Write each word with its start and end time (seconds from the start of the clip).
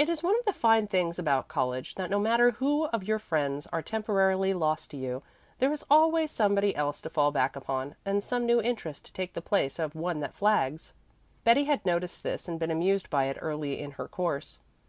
It 0.00 0.08
is 0.08 0.20
one 0.20 0.36
of 0.40 0.44
the 0.46 0.52
fine 0.52 0.88
things 0.88 1.16
about 1.16 1.46
college 1.46 1.94
that 1.94 2.10
no 2.10 2.18
matter 2.18 2.50
who 2.50 2.86
of 2.86 3.04
your 3.04 3.20
friends 3.20 3.68
are 3.72 3.82
temporarily 3.82 4.52
lost 4.52 4.90
to 4.90 4.96
you, 4.96 5.22
there 5.60 5.72
is 5.72 5.84
always 5.88 6.32
somebody 6.32 6.74
else 6.74 7.00
to 7.02 7.08
fall 7.08 7.30
back 7.30 7.54
upon, 7.54 7.94
and 8.04 8.24
some 8.24 8.46
new 8.46 8.60
interest 8.60 9.04
to 9.04 9.12
take 9.12 9.34
the 9.34 9.40
place 9.40 9.78
of 9.78 9.94
one 9.94 10.18
that 10.18 10.34
flags. 10.34 10.92
Betty 11.44 11.66
had 11.66 11.86
noticed 11.86 12.24
this 12.24 12.48
and 12.48 12.58
been 12.58 12.72
amused 12.72 13.08
by 13.10 13.26
it 13.26 13.38
early 13.40 13.78
in 13.80 13.92
her 13.92 14.08
course. 14.08 14.58